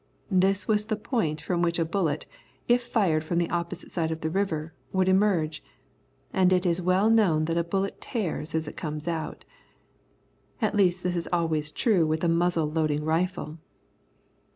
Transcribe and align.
This 0.31 0.67
was 0.67 0.85
the 0.85 0.95
point 0.95 1.41
from 1.41 1.61
which 1.61 1.77
a 1.77 1.85
bullet, 1.85 2.25
if 2.67 2.81
fired 2.81 3.23
from 3.23 3.37
the 3.37 3.51
opposite 3.51 3.91
side 3.91 4.09
of 4.09 4.21
the 4.21 4.31
river, 4.31 4.73
would 4.91 5.07
emerge; 5.07 5.63
and 6.33 6.51
it 6.51 6.65
is 6.65 6.81
well 6.81 7.07
known 7.07 7.45
that 7.45 7.55
a 7.55 7.63
bullet 7.63 8.01
tears 8.01 8.55
as 8.55 8.67
it 8.67 8.75
comes 8.75 9.07
out. 9.07 9.45
At 10.59 10.73
least 10.73 11.03
this 11.03 11.15
is 11.15 11.29
always 11.31 11.69
true 11.69 12.07
with 12.07 12.23
a 12.23 12.27
muzzle 12.27 12.65
loading 12.71 13.05
rifle. 13.05 13.59